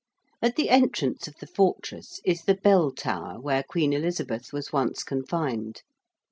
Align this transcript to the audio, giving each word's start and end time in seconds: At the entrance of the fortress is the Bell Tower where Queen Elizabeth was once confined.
At 0.41 0.55
the 0.55 0.71
entrance 0.71 1.27
of 1.27 1.35
the 1.35 1.45
fortress 1.45 2.19
is 2.25 2.45
the 2.45 2.55
Bell 2.55 2.89
Tower 2.91 3.39
where 3.39 3.61
Queen 3.61 3.93
Elizabeth 3.93 4.51
was 4.51 4.73
once 4.73 5.03
confined. 5.03 5.83